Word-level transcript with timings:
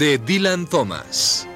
De 0.00 0.16
Dylan 0.16 0.66
Thomas. 0.66 1.46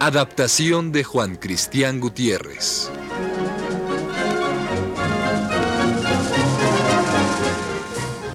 Adaptación 0.00 0.90
de 0.90 1.04
Juan 1.04 1.36
Cristián 1.36 2.00
Gutiérrez. 2.00 2.90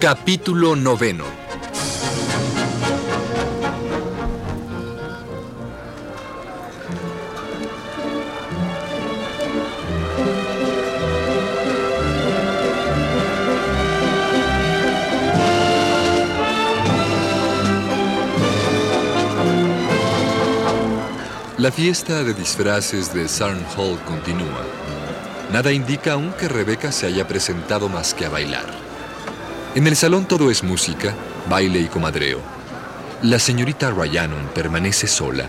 Capítulo 0.00 0.74
noveno. 0.74 1.41
La 21.62 21.70
fiesta 21.70 22.24
de 22.24 22.34
disfraces 22.34 23.14
de 23.14 23.28
Sarn 23.28 23.64
Hall 23.76 23.96
continúa. 24.00 24.66
Nada 25.52 25.70
indica 25.70 26.14
aún 26.14 26.32
que 26.32 26.48
Rebeca 26.48 26.90
se 26.90 27.06
haya 27.06 27.28
presentado 27.28 27.88
más 27.88 28.14
que 28.14 28.26
a 28.26 28.30
bailar. 28.30 28.64
En 29.76 29.86
el 29.86 29.94
salón 29.94 30.26
todo 30.26 30.50
es 30.50 30.64
música, 30.64 31.14
baile 31.48 31.78
y 31.78 31.86
comadreo. 31.86 32.40
La 33.22 33.38
señorita 33.38 33.92
Ryanon 33.92 34.48
permanece 34.52 35.06
sola, 35.06 35.46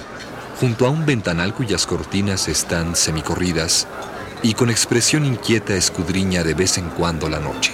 junto 0.60 0.86
a 0.86 0.92
un 0.92 1.04
ventanal 1.04 1.56
cuyas 1.56 1.88
cortinas 1.88 2.48
están 2.48 2.96
semicorridas 2.96 3.88
y 4.44 4.54
con 4.54 4.70
expresión 4.70 5.26
inquieta 5.26 5.74
escudriña 5.74 6.44
de 6.44 6.54
vez 6.54 6.78
en 6.78 6.90
cuando 6.90 7.28
la 7.28 7.40
noche. 7.40 7.74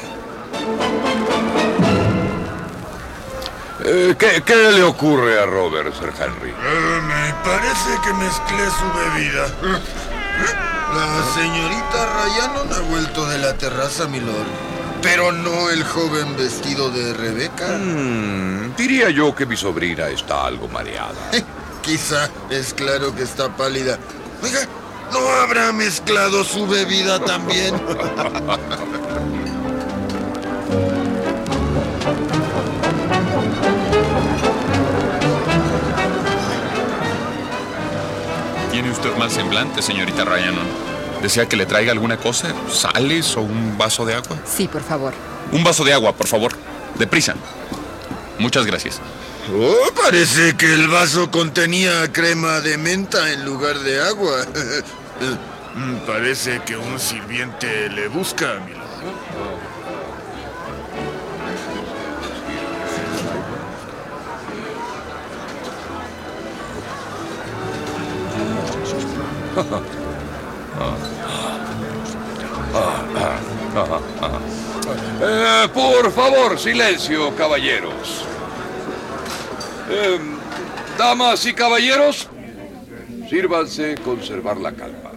Eh, 3.92 4.16
¿qué, 4.20 4.44
qué 4.46 4.56
le 4.56 4.84
ocurre 4.84 5.40
a 5.42 5.48
Robert, 5.48 5.92
Sir 5.96 6.14
Henry? 6.16 6.52
Eh, 6.52 7.02
me 7.08 7.34
parece 7.44 7.90
que 8.04 8.14
mezclé 8.14 8.70
su 8.70 8.86
bebida. 9.00 9.48
La 10.94 11.24
señorita 11.34 12.06
Ryanon 12.14 12.72
ha 12.72 12.80
vuelto 12.88 13.26
de 13.28 13.40
la 13.40 13.56
terraza, 13.56 14.08
milord. 14.08 14.46
Pero 15.02 15.32
no 15.32 15.72
el 15.72 15.84
joven 15.84 16.38
vestido 16.38 16.92
de 16.92 17.16
Rebeca. 17.16 17.68
Mm, 17.80 18.76
diría 18.76 19.10
yo 19.10 19.34
que 19.34 19.48
mi 19.48 19.58
sobrina 19.58 20.08
está 20.10 20.46
algo 20.46 20.68
mareada. 20.68 21.32
Eh, 21.32 21.44
Quizá 21.82 22.30
es 22.52 22.76
claro 22.76 23.16
que 23.16 23.24
está 23.24 23.50
pálida. 23.50 23.98
Oiga, 24.44 24.60
¿no 25.12 25.28
habrá 25.42 25.72
mezclado 25.72 26.44
su 26.44 26.68
bebida 26.68 27.20
también? 27.26 27.74
usted 39.00 39.16
mal 39.18 39.32
semblante, 39.32 39.82
señorita 39.82 40.26
Ryanon. 40.26 40.68
¿Desea 41.22 41.48
que 41.48 41.56
le 41.56 41.66
traiga 41.66 41.94
alguna 41.94 42.18
cosa? 42.18 42.54
¿Sales 42.70 43.38
o 43.38 43.42
un 43.42 43.78
vaso 43.78 44.06
de 44.06 44.14
agua? 44.16 44.38
Sí, 44.46 44.68
por 44.68 44.84
favor. 44.84 45.14
Un 45.54 45.64
vaso 45.64 45.86
de 45.86 45.94
agua, 45.94 46.14
por 46.14 46.28
favor. 46.28 46.52
Deprisa. 46.98 47.36
Muchas 48.40 48.66
gracias. 48.66 49.00
Oh, 49.58 49.94
parece 50.04 50.56
que 50.58 50.74
el 50.74 50.90
vaso 50.90 51.32
contenía 51.32 52.12
crema 52.12 52.60
de 52.60 52.78
menta 52.78 53.32
en 53.32 53.46
lugar 53.46 53.80
de 53.80 54.02
agua. 54.02 54.46
Mm, 55.76 55.98
Parece 56.08 56.62
que 56.66 56.76
un 56.76 57.00
sirviente 57.00 57.90
le 57.90 58.08
busca, 58.08 58.56
milord. 58.66 58.88
Eh, 75.22 75.68
por 75.74 76.12
favor, 76.12 76.58
silencio, 76.58 77.36
caballeros. 77.36 78.26
Eh, 79.90 80.20
damas 80.98 81.46
y 81.46 81.54
caballeros, 81.54 82.28
sírvanse 83.30 83.96
conservar 84.04 84.58
la 84.58 84.72
calma. 84.72 85.12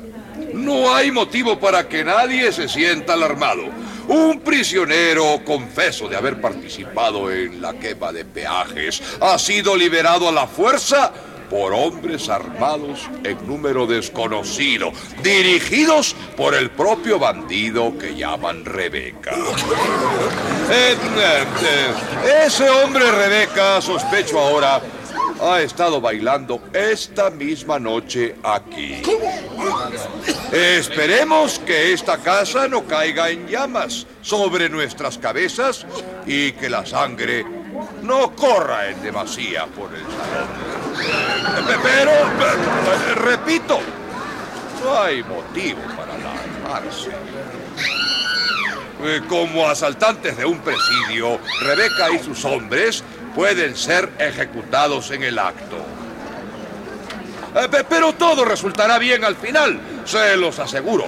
No 0.55 0.95
hay 0.95 1.11
motivo 1.11 1.59
para 1.59 1.89
que 1.89 2.05
nadie 2.05 2.53
se 2.53 2.69
sienta 2.69 3.15
alarmado. 3.15 3.63
Un 4.09 4.41
prisionero, 4.41 5.43
confeso 5.45 6.09
de 6.09 6.17
haber 6.17 6.41
participado 6.41 7.31
en 7.31 7.63
la 7.63 7.75
quema 7.75 8.13
de 8.13 8.25
peajes, 8.25 9.01
ha 9.21 9.39
sido 9.39 9.77
liberado 9.77 10.29
a 10.29 10.33
la 10.33 10.47
fuerza 10.47 11.13
por 11.49 11.73
hombres 11.73 12.29
armados 12.29 13.09
en 13.25 13.47
número 13.47 13.87
desconocido, 13.87 14.93
dirigidos 15.23 16.15
por 16.37 16.55
el 16.55 16.71
propio 16.71 17.19
bandido 17.19 17.97
que 17.99 18.15
llaman 18.15 18.65
Rebeca. 18.65 19.35
Ese 22.45 22.71
hombre 22.71 23.11
Rebeca, 23.11 23.81
sospecho 23.81 24.39
ahora, 24.39 24.81
ha 25.43 25.61
estado 25.61 26.01
bailando 26.01 26.61
esta 26.73 27.31
misma 27.31 27.79
noche 27.79 28.37
aquí. 28.43 29.03
Esperemos 30.53 31.59
que 31.61 31.93
esta 31.93 32.19
casa 32.19 32.69
no 32.69 32.85
caiga 32.85 33.31
en 33.31 33.49
llamas 33.49 34.07
sobre 34.23 34.69
nuestras 34.69 35.19
cabezas 35.19 35.87
y 36.27 36.53
que 36.53 36.69
la 36.69 36.87
sangre 36.87 37.45
no 38.03 38.35
corra 38.37 38.91
en 38.91 39.03
demasía 39.03 39.67
por 39.67 39.93
el 39.95 40.03
salón. 40.03 40.62
Pero, 41.83 42.13
repito, 43.17 43.81
no 44.85 45.01
hay 45.03 45.23
motivo 45.23 45.81
para 45.97 46.15
alarmarse. 46.15 47.11
Eh, 49.05 49.21
Como 49.29 49.69
asaltantes 49.69 50.37
de 50.37 50.45
un 50.45 50.59
presidio, 50.61 51.39
Rebeca 51.61 52.11
y 52.13 52.19
sus 52.21 52.45
hombres 52.45 53.03
pueden 53.35 53.77
ser 53.77 54.11
ejecutados 54.19 55.11
en 55.11 55.23
el 55.25 55.39
acto. 55.39 55.77
Eh, 57.57 57.69
pe- 57.71 57.85
Pero 57.85 58.13
todo 58.13 58.45
resultará 58.45 58.99
bien 58.99 59.25
al 59.25 59.37
final, 59.37 59.81
se 60.05 60.37
los 60.37 60.59
aseguro. 60.59 61.07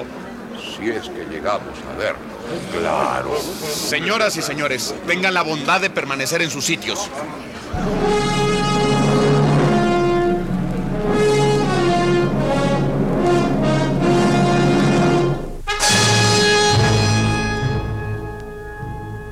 Si 0.76 0.88
es 0.90 1.08
que 1.08 1.24
llegamos 1.30 1.78
a 1.92 1.96
verlo. 1.96 2.34
Claro. 2.78 3.40
Señoras 3.72 4.36
y 4.36 4.42
señores, 4.42 4.94
tengan 5.06 5.32
la 5.32 5.42
bondad 5.42 5.80
de 5.80 5.88
permanecer 5.88 6.42
en 6.42 6.50
sus 6.50 6.64
sitios. 6.64 7.08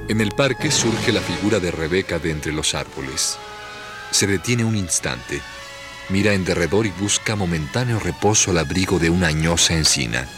En 0.09 0.21
el 0.21 0.31
parque 0.33 0.71
surge 0.71 1.13
la 1.13 1.21
figura 1.21 1.61
de 1.61 1.71
Rebeca 1.71 2.19
de 2.19 2.33
entre 2.33 2.53
los 2.53 2.75
árboles. 2.75 3.39
Se 4.11 4.27
detiene 4.27 4.65
un 4.65 4.77
instante, 4.77 5.41
mira 6.09 6.35
en 6.35 6.45
derredor 6.45 6.87
y 6.87 6.91
busca 6.91 7.37
momentáneo 7.37 8.01
reposo 8.01 8.51
al 8.51 8.59
abrigo 8.59 8.99
de 8.99 9.11
una 9.11 9.29
añosa 9.29 9.75
encina. 9.75 10.29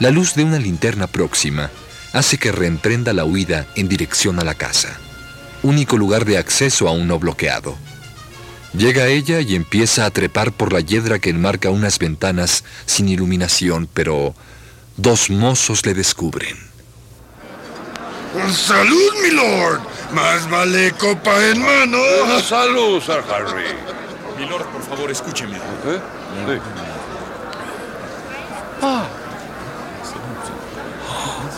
La 0.00 0.10
luz 0.10 0.34
de 0.34 0.44
una 0.44 0.58
linterna 0.58 1.06
próxima 1.06 1.70
hace 2.12 2.38
que 2.38 2.52
reemprenda 2.52 3.12
la 3.12 3.24
huida 3.24 3.66
en 3.76 3.88
dirección 3.88 4.40
a 4.40 4.44
la 4.44 4.54
casa, 4.54 4.98
único 5.62 5.96
lugar 5.96 6.24
de 6.24 6.36
acceso 6.36 6.88
aún 6.88 7.06
no 7.06 7.18
bloqueado. 7.18 7.76
Llega 8.76 9.06
ella 9.06 9.40
y 9.40 9.54
empieza 9.54 10.04
a 10.04 10.10
trepar 10.10 10.52
por 10.52 10.72
la 10.72 10.80
hiedra 10.80 11.18
que 11.18 11.30
enmarca 11.30 11.70
unas 11.70 11.98
ventanas 11.98 12.64
sin 12.84 13.08
iluminación, 13.08 13.88
pero 13.94 14.34
dos 14.96 15.30
mozos 15.30 15.86
le 15.86 15.94
descubren. 15.94 16.75
¡Salud, 18.52 19.12
mi 19.22 19.30
lord! 19.30 19.80
Más 20.12 20.48
vale 20.48 20.92
copa 20.92 21.44
en 21.46 21.62
mano. 21.62 21.98
Salud, 22.42 23.02
Sir 23.02 23.22
Harry. 23.30 23.74
Mi 24.38 24.46
lord, 24.46 24.66
por 24.66 24.82
favor, 24.82 25.10
escúcheme. 25.10 25.56
¿Eh? 25.56 26.60
Ah. 28.82 29.04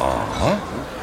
Ah, 0.00 0.26
ah. 0.40 0.58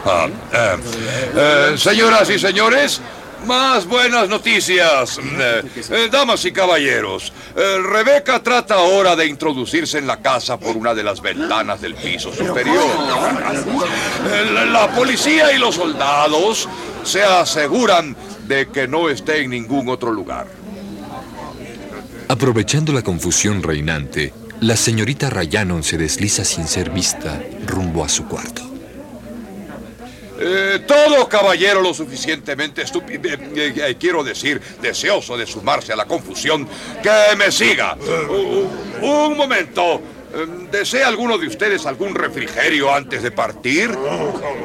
ah. 0.06 0.28
Eh, 0.54 1.32
eh, 1.36 1.78
señoras 1.78 2.30
y 2.30 2.40
señores, 2.40 3.02
más 3.46 3.86
buenas 3.86 4.28
noticias. 4.30 5.20
Eh, 5.20 5.64
eh, 5.90 6.10
damas 6.12 6.44
y 6.46 6.52
caballeros, 6.52 7.32
eh, 7.56 7.78
Rebeca 7.82 8.42
trata 8.42 8.76
ahora 8.76 9.16
de 9.16 9.28
introducirse 9.28 9.98
en 9.98 10.08
la 10.08 10.22
casa 10.22 10.60
por 10.60 10.76
una 10.76 10.94
de 10.94 11.04
las 11.04 11.22
ventanas 11.22 11.82
del 11.82 11.96
piso 11.96 12.34
superior. 12.34 12.84
La, 14.54 14.66
la 14.66 14.96
policía 14.96 15.54
y 15.54 15.58
los 15.58 15.76
soldados 15.76 16.68
se 17.04 17.24
aseguran 17.24 18.16
de 18.48 18.68
que 18.70 18.88
no 18.88 19.10
esté 19.10 19.42
en 19.42 19.52
ningún 19.52 19.90
otro 19.90 20.12
lugar. 20.12 20.48
Aprovechando 22.28 22.92
la 22.92 23.04
confusión 23.04 23.62
reinante, 23.62 24.34
la 24.62 24.76
señorita 24.76 25.30
Rayanon 25.30 25.84
se 25.84 25.98
desliza 25.98 26.44
sin 26.44 26.68
ser 26.68 26.90
vista 26.90 27.42
rumbo 27.68 28.04
a 28.04 28.10
su 28.10 28.26
cuarto. 28.26 28.75
Eh, 30.40 30.84
todo 30.88 31.28
caballero 31.30 31.82
lo 31.82 31.94
suficientemente 31.94 32.82
estúpido, 32.82 33.30
eh, 33.30 33.40
eh, 33.56 33.96
quiero 34.00 34.24
decir, 34.24 34.62
deseoso 34.82 35.38
de 35.38 35.46
sumarse 35.46 35.94
a 35.94 35.96
la 35.96 36.06
confusión, 36.06 36.68
que 37.02 37.36
me 37.38 37.52
siga. 37.52 37.98
Un 39.02 39.38
momento. 39.38 40.02
Eh, 40.36 40.68
¿Desea 40.70 41.08
alguno 41.08 41.38
de 41.38 41.48
ustedes 41.48 41.86
algún 41.86 42.14
refrigerio 42.14 42.94
antes 42.94 43.24
de 43.24 43.32
partir? 43.32 43.98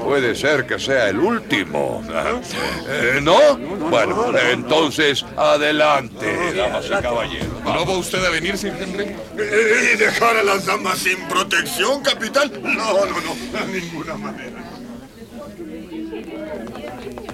Puede 0.02 0.34
ser 0.34 0.66
que 0.66 0.80
sea 0.80 1.08
el 1.08 1.18
último. 1.20 2.02
Eh, 2.88 3.20
¿No? 3.22 3.56
Bueno, 3.56 4.36
entonces, 4.36 5.24
adelante, 5.36 6.54
damas 6.54 6.86
y 6.86 7.02
caballeros. 7.02 7.62
¿No 7.64 7.86
va 7.86 7.98
usted 7.98 8.24
a 8.24 8.30
venir, 8.30 8.58
Sir 8.58 8.74
Henry? 8.80 9.14
¿Y 9.34 9.96
dejar 9.96 10.38
a 10.38 10.42
las 10.42 10.66
damas 10.66 10.98
sin 10.98 11.18
protección, 11.28 12.02
capitán? 12.02 12.50
No, 12.62 13.06
no, 13.06 13.20
no, 13.20 13.66
de 13.66 13.80
ninguna 13.80 14.16
manera. 14.16 14.64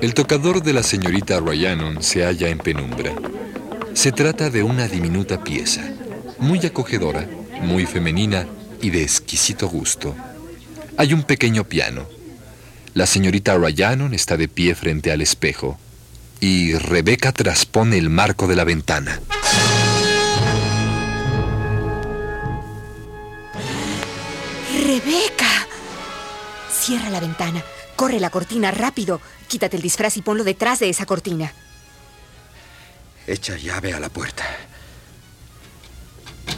El 0.01 0.15
tocador 0.15 0.63
de 0.63 0.73
la 0.73 0.83
señorita 0.83 1.41
Ryanon 1.41 2.03
se 2.03 2.25
halla 2.25 2.49
en 2.49 2.59
penumbra. 2.59 3.13
Se 3.95 4.13
trata 4.13 4.51
de 4.51 4.63
una 4.63 4.89
diminuta 4.89 5.43
pieza, 5.43 5.83
muy 6.39 6.65
acogedora, 6.67 7.27
muy 7.63 7.87
femenina 7.87 8.47
y 8.83 8.91
de 8.91 9.03
exquisito 9.03 9.69
gusto. 9.69 10.15
Hay 10.99 11.13
un 11.15 11.23
pequeño 11.23 11.65
piano. 11.65 12.07
La 12.95 13.07
señorita 13.07 13.57
Ryanon 13.57 14.15
está 14.15 14.37
de 14.37 14.49
pie 14.49 14.75
frente 14.75 15.13
al 15.13 15.23
espejo 15.23 15.79
y 16.41 16.75
Rebeca 16.75 17.33
traspone 17.33 17.97
el 17.99 18.11
marco 18.11 18.47
de 18.47 18.57
la 18.57 18.65
ventana. 18.65 19.21
¡Rebeca! 24.73 25.67
Cierra 26.71 27.11
la 27.11 27.21
ventana. 27.21 27.63
Corre 27.97 28.21
la 28.21 28.31
cortina 28.31 28.71
rápido. 28.71 29.21
Quítate 29.49 29.77
el 29.77 29.83
disfraz 29.83 30.17
y 30.17 30.23
ponlo 30.23 30.45
detrás 30.45 30.79
de 30.81 30.91
esa 30.91 31.07
cortina. 31.07 31.53
Echa 33.27 33.57
llave 33.57 33.93
a 33.95 33.99
la 33.99 34.09
puerta. 34.09 34.45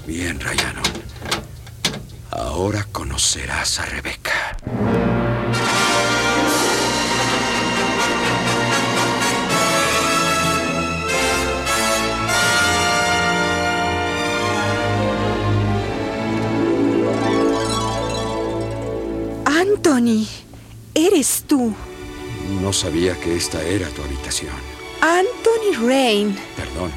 Bien, 0.06 0.38
Rayano. 0.40 0.82
Ahora 2.30 2.86
conocerás 2.92 3.78
a 3.78 3.86
Rebeca. 3.86 4.56
Anthony, 19.46 20.26
eres 21.06 21.44
tú. 21.46 21.74
No 22.62 22.72
sabía 22.72 23.18
que 23.20 23.36
esta 23.36 23.62
era 23.62 23.88
tu 23.88 24.02
habitación. 24.02 24.54
Anthony 25.00 25.86
Rain. 25.86 26.38
Perdón, 26.56 26.90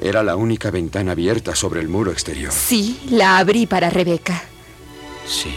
era 0.00 0.22
la 0.22 0.36
única 0.36 0.70
ventana 0.70 1.12
abierta 1.12 1.54
sobre 1.54 1.80
el 1.80 1.88
muro 1.88 2.12
exterior. 2.12 2.52
Sí, 2.52 3.00
la 3.10 3.38
abrí 3.38 3.66
para 3.66 3.90
Rebeca. 3.90 4.42
Sí, 5.26 5.54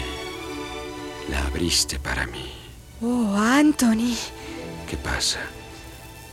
la 1.30 1.45
abriste 1.45 2.00
para 2.00 2.25
mí. 2.27 2.51
Oh, 3.01 3.36
Anthony. 3.36 4.15
¿Qué 4.89 4.97
pasa? 4.97 5.39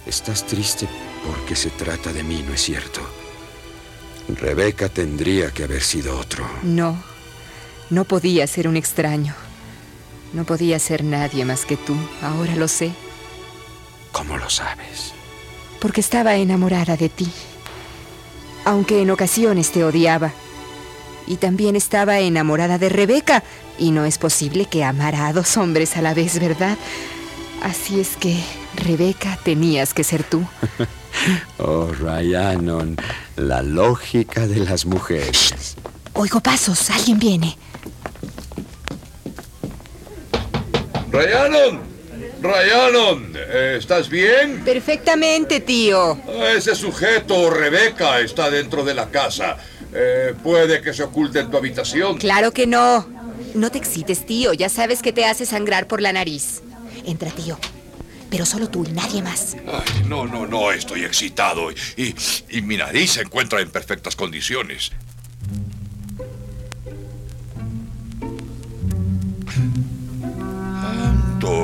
Estás 0.07 0.47
triste 0.47 0.89
porque 1.27 1.55
se 1.55 1.71
trata 1.71 2.13
de 2.13 2.23
mí, 2.23 2.43
¿no 2.47 2.55
es 2.55 2.63
cierto? 2.63 3.01
Rebeca 4.29 4.89
tendría 4.89 5.51
que 5.51 5.65
haber 5.65 5.83
sido 5.83 6.19
otro. 6.19 6.49
No, 6.63 7.03
no 7.91 8.05
podía 8.05 8.47
ser 8.47 8.69
un 8.69 8.77
extraño. 8.77 9.35
No 10.33 10.45
podía 10.45 10.79
ser 10.79 11.05
nadie 11.05 11.45
más 11.45 11.65
que 11.65 11.77
tú. 11.77 11.97
Ahora 12.23 12.55
lo 12.57 12.69
sé. 12.69 12.93
¿Cómo 14.13 14.37
lo 14.37 14.51
sabes? 14.51 15.13
Porque 15.81 16.01
estaba 16.01 16.37
enamorada 16.37 16.97
de 16.97 17.09
ti. 17.09 17.31
Aunque 18.65 19.03
en 19.03 19.11
ocasiones 19.11 19.71
te 19.73 19.85
odiaba. 19.85 20.33
Y 21.27 21.37
también 21.37 21.77
estaba 21.77 22.19
enamorada 22.21 22.79
de 22.79 22.89
Rebeca. 22.89 23.43
Y 23.79 23.91
no 23.91 24.05
es 24.05 24.19
posible 24.19 24.67
que 24.67 24.85
amara 24.85 25.29
a 25.29 25.33
dos 25.33 25.57
hombres 25.57 25.97
a 25.97 26.03
la 26.03 26.15
vez, 26.15 26.41
¿verdad? 26.41 26.77
Así 27.63 28.01
es 28.01 28.17
que, 28.17 28.43
Rebeca, 28.77 29.39
tenías 29.45 29.95
que 29.95 30.05
ser 30.05 30.25
tú. 30.25 30.45
Oh, 31.59 31.87
Ryanon, 31.87 32.97
la 33.35 33.63
lógica 33.63 34.47
de 34.47 34.61
las 34.61 34.87
mujeres. 34.87 35.77
Oigo 36.13 36.39
pasos, 36.41 36.91
alguien 36.91 37.19
viene. 37.19 37.59
Rayanon, 41.19 41.81
Rayanon, 42.41 43.37
¿estás 43.77 44.09
bien? 44.09 44.63
Perfectamente, 44.65 45.59
tío. 45.59 46.17
Ese 46.57 46.77
sujeto, 46.77 47.51
Rebeca, 47.51 48.21
está 48.21 48.49
dentro 48.51 48.85
de 48.85 48.95
la 48.95 49.11
casa. 49.11 49.57
Eh, 49.93 50.35
puede 50.45 50.81
que 50.81 50.95
se 50.95 51.03
oculte 51.03 51.41
en 51.41 51.51
tu 51.51 51.57
habitación. 51.57 52.19
Claro 52.19 52.53
que 52.53 52.69
no. 52.69 53.05
No 53.55 53.71
te 53.73 53.79
excites, 53.79 54.27
tío. 54.27 54.53
Ya 54.53 54.69
sabes 54.69 55.03
que 55.03 55.13
te 55.13 55.25
hace 55.25 55.45
sangrar 55.45 55.89
por 55.89 56.01
la 56.01 56.13
nariz. 56.13 56.63
Entra, 57.05 57.31
tío. 57.33 57.59
Pero 58.31 58.47
solo 58.47 58.69
tú 58.69 58.85
y 58.89 58.93
nadie 58.93 59.21
más. 59.21 59.57
Ay, 59.67 60.05
no, 60.07 60.25
no, 60.25 60.47
no, 60.47 60.71
estoy 60.71 61.05
excitado 61.05 61.73
y, 61.73 62.15
y 62.51 62.63
mi 62.63 62.77
nariz 62.77 63.13
se 63.13 63.23
encuentra 63.23 63.61
en 63.61 63.71
perfectas 63.71 64.15
condiciones. 64.15 64.93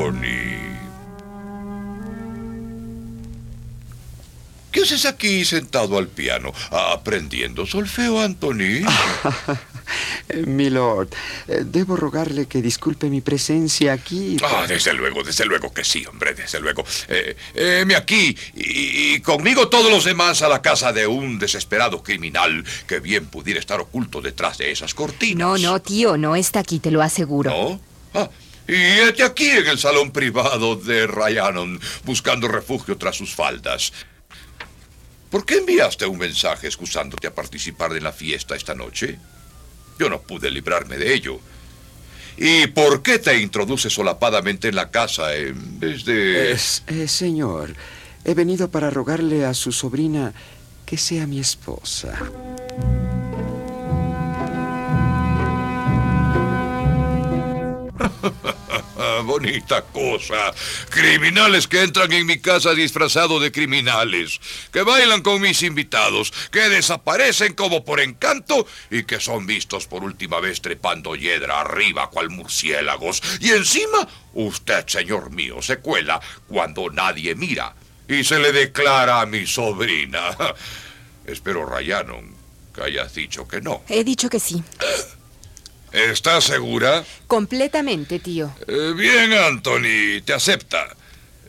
Anthony. 0.05 0.75
¿Qué 4.71 4.83
haces 4.83 5.07
aquí 5.07 5.45
sentado 5.45 5.99
al 5.99 6.09
piano? 6.09 6.53
¿Aprendiendo 6.71 7.65
solfeo, 7.65 8.21
Anthony? 8.21 8.85
Milord, 10.47 11.09
eh, 11.47 11.63
debo 11.65 11.95
rogarle 11.95 12.47
que 12.47 12.61
disculpe 12.61 13.09
mi 13.09 13.21
presencia 13.21 13.93
aquí. 13.93 14.37
Ah, 14.43 14.65
desde 14.67 14.93
luego, 14.95 15.23
desde 15.23 15.45
luego 15.45 15.73
que 15.73 15.85
sí, 15.85 16.05
hombre, 16.07 16.35
desde 16.35 16.59
luego. 16.59 16.85
Eh, 17.09 17.87
aquí 17.97 18.37
y, 18.55 19.15
y 19.15 19.21
conmigo 19.21 19.69
todos 19.69 19.93
los 19.93 20.05
demás 20.05 20.43
a 20.43 20.49
la 20.49 20.61
casa 20.61 20.93
de 20.93 21.07
un 21.07 21.39
desesperado 21.39 22.03
criminal 22.03 22.65
que 22.89 22.99
bien 22.99 23.27
pudiera 23.27 23.61
estar 23.61 23.81
oculto 23.81 24.21
detrás 24.21 24.59
de 24.59 24.73
esas 24.73 24.93
cortinas. 24.93 25.39
No, 25.39 25.57
no, 25.57 25.81
tío, 25.81 26.17
no 26.17 26.35
está 26.35 26.61
aquí, 26.61 26.81
te 26.81 26.91
lo 26.91 27.01
aseguro. 27.01 27.51
¿No? 27.51 27.81
Ah, 28.15 28.29
y 28.69 28.75
este 28.75 29.23
aquí 29.23 29.49
en 29.51 29.67
el 29.67 29.79
salón 29.79 30.11
privado 30.11 30.77
de 30.77 31.07
Ryanon, 31.07 31.81
buscando 32.05 32.49
refugio 32.49 32.97
tras 32.97 33.17
sus 33.17 33.35
faldas. 33.35 33.93
¿Por 35.31 35.45
qué 35.45 35.57
enviaste 35.57 36.07
un 36.07 36.19
mensaje 36.19 36.67
excusándote 36.69 37.27
a 37.27 37.35
participar 37.35 37.93
de 37.93 38.01
la 38.01 38.13
fiesta 38.13 38.55
esta 38.55 38.75
noche? 38.75 39.19
Yo 39.99 40.09
no 40.09 40.21
pude 40.23 40.51
librarme 40.51 40.97
de 40.97 41.13
ello. 41.13 41.41
¿Y 42.37 42.67
por 42.69 43.03
qué 43.03 43.19
te 43.19 43.39
introduces 43.41 43.93
solapadamente 43.93 44.69
en 44.69 44.77
la 44.77 44.91
casa 44.91 45.35
en 45.37 45.79
vez 45.79 46.05
de... 46.05 46.53
Es- 46.53 46.83
eh, 46.89 47.07
señor, 47.09 47.75
he 48.25 48.35
venido 48.35 48.71
para 48.71 48.91
rogarle 48.91 49.45
a 49.45 49.55
su 49.55 49.71
sobrina 49.73 50.33
que 50.87 50.97
sea 50.97 51.27
mi 51.27 51.39
esposa. 51.41 52.19
Bonita 59.25 59.83
cosa. 59.83 60.55
Criminales 60.91 61.67
que 61.67 61.83
entran 61.83 62.13
en 62.13 62.27
mi 62.27 62.39
casa 62.39 62.75
disfrazados 62.75 63.43
de 63.43 63.51
criminales, 63.51 64.41
que 64.73 64.83
bailan 64.83 65.23
con 65.23 65.41
mis 65.41 65.63
invitados, 65.63 66.33
que 66.51 66.69
desaparecen 66.69 67.55
como 67.55 67.85
por 67.85 68.01
encanto 68.01 68.67
y 68.91 69.05
que 69.05 69.21
son 69.21 69.47
vistos 69.47 69.87
por 69.87 70.05
última 70.05 70.41
vez 70.41 70.61
trepando 70.61 71.17
hiedra 71.17 71.61
arriba 71.61 72.11
cual 72.11 72.31
murciélagos. 72.31 73.23
Y 73.41 73.51
encima, 73.51 74.07
usted, 74.35 74.87
señor 74.87 75.31
mío, 75.31 75.63
se 75.63 75.79
cuela 75.79 76.21
cuando 76.47 76.91
nadie 76.91 77.35
mira 77.35 77.75
y 78.09 78.25
se 78.25 78.39
le 78.39 78.53
declara 78.53 79.21
a 79.21 79.27
mi 79.27 79.47
sobrina. 79.47 80.37
Espero, 81.27 81.65
Rayanon, 81.65 82.35
que 82.75 82.83
hayas 82.83 83.15
dicho 83.15 83.49
que 83.49 83.61
no. 83.61 83.83
He 83.89 84.05
dicho 84.05 84.29
que 84.29 84.41
sí. 84.41 84.63
¿Estás 85.95 86.43
segura? 86.45 87.05
Completamente, 87.29 88.19
tío. 88.19 88.53
Eh, 88.67 88.93
bien, 88.97 89.33
Anthony, 89.33 90.21
te 90.25 90.33
acepta. 90.33 90.89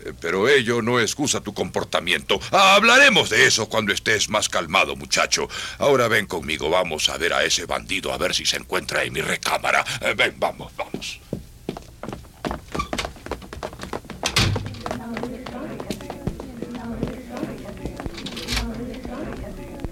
Eh, 0.06 0.14
Pero 0.22 0.48
ello 0.48 0.84
no 0.84 1.00
excusa 1.00 1.42
tu 1.42 1.52
comportamiento. 1.52 2.40
Hablaremos 2.52 3.32
de 3.32 3.48
eso 3.48 3.68
cuando 3.68 3.92
estés 3.92 4.30
más 4.30 4.48
calmado, 4.48 4.96
muchacho. 4.96 5.50
Ahora 5.80 6.08
ven 6.08 6.28
conmigo, 6.28 6.70
vamos 6.70 7.10
a 7.10 7.18
ver 7.18 7.34
a 7.34 7.44
ese 7.44 7.66
bandido, 7.66 8.14
a 8.14 8.18
ver 8.20 8.36
si 8.36 8.46
se 8.46 8.58
encuentra 8.58 9.04
en 9.04 9.14
mi 9.14 9.22
recámara. 9.22 9.84
Eh, 10.02 10.14
Ven, 10.16 10.36
vamos, 10.38 10.72
vamos. 10.78 11.20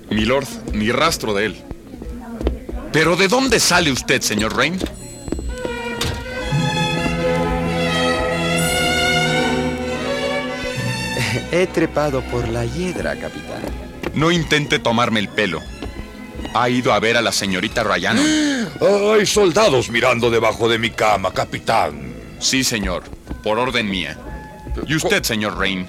Milord, 0.09 0.47
ni 0.73 0.91
rastro 0.91 1.33
de 1.33 1.45
él. 1.47 1.72
¿Pero 2.93 3.15
de 3.15 3.27
dónde 3.27 3.59
sale 3.59 3.91
usted, 3.91 4.21
señor 4.21 4.55
Rain? 4.55 4.77
He 11.51 11.65
trepado 11.67 12.21
por 12.21 12.47
la 12.47 12.65
hiedra, 12.65 13.15
capitán. 13.15 13.63
No 14.13 14.31
intente 14.31 14.77
tomarme 14.77 15.19
el 15.19 15.27
pelo. 15.27 15.59
Ha 16.53 16.69
ido 16.69 16.93
a 16.93 16.99
ver 16.99 17.17
a 17.17 17.23
la 17.23 17.31
señorita 17.31 17.83
Rayano. 17.83 18.21
Hay 19.15 19.25
soldados 19.25 19.89
mirando 19.89 20.29
debajo 20.29 20.69
de 20.69 20.77
mi 20.77 20.91
cama, 20.91 21.33
capitán. 21.33 22.13
Sí, 22.39 22.63
señor, 22.63 23.03
por 23.41 23.57
orden 23.57 23.89
mía. 23.89 24.17
Y 24.87 24.95
usted, 24.95 25.23
señor 25.23 25.57
Rain, 25.57 25.87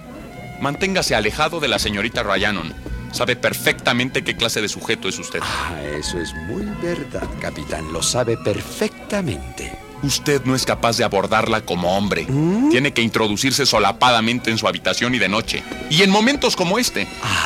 manténgase 0.61 1.15
alejado 1.15 1.61
de 1.61 1.69
la 1.69 1.79
señorita 1.79 2.23
Ryanon. 2.23 2.73
Sabe 3.15 3.37
perfectamente 3.37 4.25
qué 4.25 4.35
clase 4.35 4.61
de 4.61 4.69
sujeto 4.69 5.09
es 5.09 5.17
usted. 5.21 5.39
Ah, 5.41 5.81
eso 5.97 6.19
es 6.19 6.35
muy 6.35 6.65
verdad, 6.83 7.29
capitán. 7.41 7.93
Lo 7.93 8.03
sabe 8.03 8.37
perfectamente. 8.37 9.71
Usted 10.03 10.43
no 10.45 10.57
es 10.57 10.67
capaz 10.67 10.97
de 10.97 11.05
abordarla 11.05 11.61
como 11.61 11.97
hombre. 11.97 12.27
Tiene 12.73 12.93
que 12.93 13.03
introducirse 13.03 13.67
solapadamente 13.67 14.51
en 14.51 14.59
su 14.59 14.67
habitación 14.67 15.15
y 15.15 15.21
de 15.21 15.29
noche. 15.29 15.63
Y 15.91 16.03
en 16.03 16.11
momentos 16.11 16.57
como 16.57 16.77
este, 16.77 17.03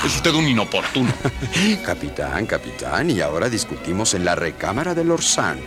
es 0.07 0.17
usted 0.17 0.33
un 0.33 0.49
inoportuno. 0.49 1.13
Capitán, 1.85 2.47
capitán, 2.47 3.11
y 3.11 3.21
ahora 3.21 3.51
discutimos 3.51 4.15
en 4.15 4.25
la 4.25 4.35
recámara 4.35 4.95
del 4.95 5.11
Orsán. 5.11 5.61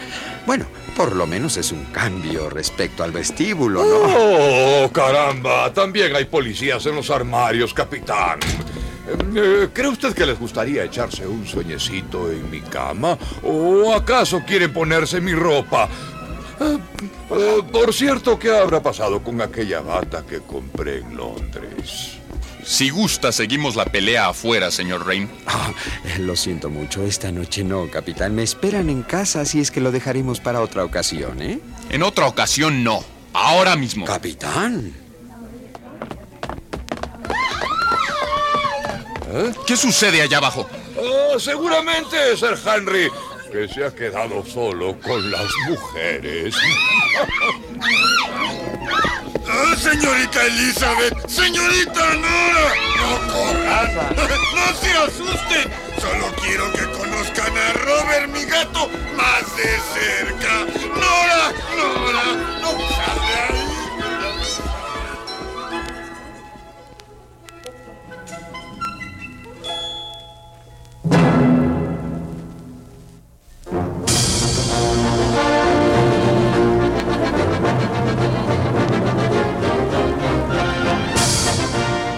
Bueno, 0.47 0.65
por 0.97 1.15
lo 1.15 1.27
menos 1.27 1.57
es 1.57 1.71
un 1.71 1.85
cambio 1.85 2.49
respecto 2.49 3.03
al 3.03 3.11
vestíbulo, 3.11 3.83
¿no? 3.83 4.85
Oh, 4.85 4.91
caramba, 4.91 5.71
también 5.71 6.15
hay 6.15 6.25
policías 6.25 6.87
en 6.87 6.95
los 6.95 7.11
armarios, 7.11 7.71
capitán. 7.71 8.39
Eh, 9.35 9.69
¿Cree 9.73 9.87
usted 9.87 10.13
que 10.13 10.25
les 10.25 10.39
gustaría 10.39 10.83
echarse 10.83 11.27
un 11.27 11.45
sueñecito 11.45 12.31
en 12.31 12.49
mi 12.49 12.61
cama? 12.61 13.17
¿O 13.43 13.93
acaso 13.93 14.41
quieren 14.45 14.73
ponerse 14.73 15.21
mi 15.21 15.33
ropa? 15.33 15.89
Eh, 16.59 16.77
eh, 17.31 17.57
por 17.71 17.93
cierto, 17.93 18.37
¿qué 18.37 18.55
habrá 18.55 18.81
pasado 18.81 19.23
con 19.23 19.41
aquella 19.41 19.81
bata 19.81 20.23
que 20.27 20.39
compré 20.41 20.99
en 20.99 21.17
Londres? 21.17 22.17
Si 22.63 22.89
gusta, 22.91 23.31
seguimos 23.31 23.75
la 23.75 23.85
pelea 23.85 24.29
afuera, 24.29 24.69
señor 24.69 25.05
Rain. 25.07 25.27
Ah, 25.47 25.71
lo 26.19 26.35
siento 26.35 26.69
mucho, 26.69 27.03
esta 27.03 27.31
noche 27.31 27.63
no, 27.63 27.89
capitán. 27.89 28.35
Me 28.35 28.43
esperan 28.43 28.89
en 28.89 29.01
casa, 29.01 29.41
así 29.41 29.59
es 29.59 29.71
que 29.71 29.81
lo 29.81 29.91
dejaremos 29.91 30.39
para 30.39 30.61
otra 30.61 30.85
ocasión, 30.85 31.41
¿eh? 31.41 31.59
En 31.89 32.03
otra 32.03 32.27
ocasión, 32.27 32.83
no. 32.83 33.03
Ahora 33.33 33.75
mismo. 33.75 34.05
Capitán. 34.05 35.00
¿Qué 39.65 39.75
sucede 39.75 40.21
allá 40.21 40.37
abajo? 40.37 40.69
Oh, 40.97 41.39
seguramente, 41.39 42.37
Sir 42.37 42.57
Henry, 42.65 43.09
que 43.51 43.67
se 43.67 43.85
ha 43.85 43.93
quedado 43.93 44.45
solo 44.45 44.99
con 44.99 45.31
las 45.31 45.49
mujeres. 45.67 46.55
Ah, 49.53 49.75
señorita 49.75 50.45
Elizabeth, 50.45 51.27
señorita 51.27 52.13
Nora, 52.15 52.73
no 52.95 53.33
corran, 53.33 54.15
no 54.55 54.75
se 54.79 54.91
asusten. 54.93 55.71
Solo 55.99 56.33
quiero 56.41 56.71
que 56.71 56.89
conozcan 56.97 57.57
a 57.57 57.73
Robert, 57.73 58.29
mi 58.29 58.45
gato, 58.45 58.89
más 59.17 59.57
de 59.57 59.77
cerca. 59.93 60.65
Nora, 60.87 61.51
Nora, 61.75 62.23
no 62.61 62.71
sal 62.95 63.60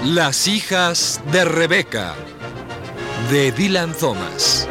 Las 0.06 0.50
hijas 0.50 1.22
de 1.32 1.46
Rebeca, 1.46 2.14
de 3.32 3.54
Dylan 3.54 3.94
Thomas. 3.94 4.68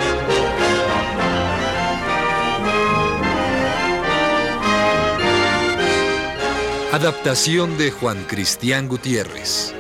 Adaptación 6.93 7.79
de 7.79 7.91
Juan 7.93 8.23
Cristián 8.25 8.89
Gutiérrez. 8.89 9.75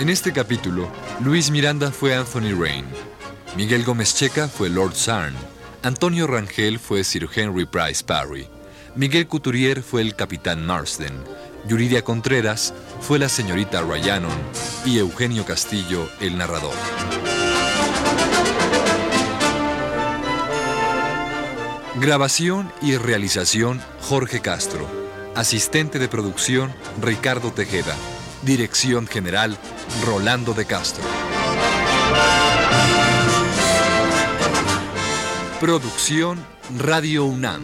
En 0.00 0.08
este 0.08 0.32
capítulo, 0.32 0.90
Luis 1.20 1.52
Miranda 1.52 1.92
fue 1.92 2.16
Anthony 2.16 2.58
Rain, 2.58 2.86
Miguel 3.56 3.84
Gómez 3.84 4.16
Checa 4.16 4.48
fue 4.48 4.68
Lord 4.68 4.96
Sarn, 4.96 5.36
Antonio 5.84 6.26
Rangel 6.26 6.80
fue 6.80 7.04
Sir 7.04 7.28
Henry 7.32 7.66
Price 7.66 8.02
Parry, 8.04 8.48
Miguel 8.96 9.28
Couturier 9.28 9.82
fue 9.82 10.02
el 10.02 10.14
capitán 10.16 10.66
Marsden, 10.66 11.12
Yuridia 11.66 12.02
Contreras 12.02 12.74
fue 13.00 13.18
la 13.18 13.28
señorita 13.28 13.82
Ryanon 13.82 14.32
y 14.84 14.98
Eugenio 14.98 15.44
Castillo 15.44 16.08
el 16.20 16.36
narrador. 16.36 16.74
Grabación 22.00 22.72
y 22.80 22.96
realización 22.96 23.80
Jorge 24.00 24.40
Castro. 24.40 24.88
Asistente 25.34 25.98
de 25.98 26.08
producción 26.08 26.72
Ricardo 27.00 27.52
Tejeda. 27.52 27.94
Dirección 28.42 29.06
general 29.06 29.58
Rolando 30.06 30.54
de 30.54 30.64
Castro. 30.64 31.04
Producción 35.60 36.38
Radio 36.78 37.26
UNAM. 37.26 37.62